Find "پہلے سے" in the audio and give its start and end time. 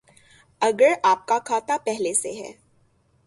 1.83-2.31